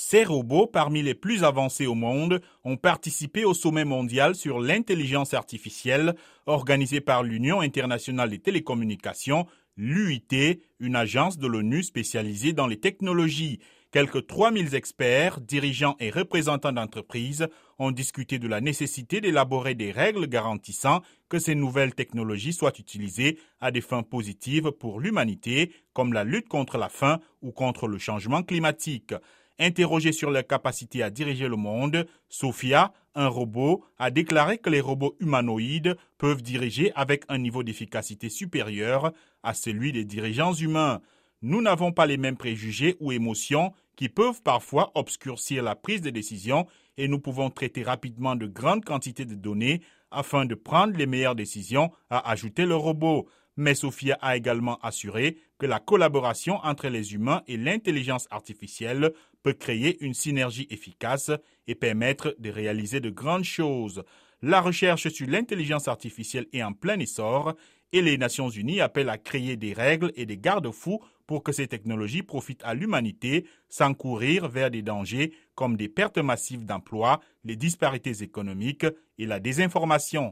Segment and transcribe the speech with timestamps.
[0.00, 5.34] Ces robots, parmi les plus avancés au monde, ont participé au sommet mondial sur l'intelligence
[5.34, 6.14] artificielle
[6.46, 13.58] organisé par l'Union internationale des télécommunications, l'UIT, une agence de l'ONU spécialisée dans les technologies.
[13.90, 17.48] Quelques 3000 experts, dirigeants et représentants d'entreprises
[17.80, 23.40] ont discuté de la nécessité d'élaborer des règles garantissant que ces nouvelles technologies soient utilisées
[23.60, 27.98] à des fins positives pour l'humanité, comme la lutte contre la faim ou contre le
[27.98, 29.12] changement climatique.
[29.58, 34.80] Interrogée sur leur capacité à diriger le monde, Sophia, un robot, a déclaré que les
[34.80, 41.00] robots humanoïdes peuvent diriger avec un niveau d'efficacité supérieur à celui des dirigeants humains.
[41.42, 46.10] Nous n'avons pas les mêmes préjugés ou émotions qui peuvent parfois obscurcir la prise de
[46.10, 46.66] décision
[46.96, 51.34] et nous pouvons traiter rapidement de grandes quantités de données afin de prendre les meilleures
[51.34, 53.28] décisions, a ajouté le robot.
[53.56, 59.12] Mais Sophia a également assuré que la collaboration entre les humains et l'intelligence artificielle
[59.42, 61.30] peut créer une synergie efficace
[61.66, 64.02] et permettre de réaliser de grandes choses.
[64.42, 67.54] La recherche sur l'intelligence artificielle est en plein essor
[67.92, 71.68] et les Nations Unies appellent à créer des règles et des garde-fous pour que ces
[71.68, 77.56] technologies profitent à l'humanité sans courir vers des dangers comme des pertes massives d'emplois, les
[77.56, 78.86] disparités économiques
[79.18, 80.26] et la désinformation.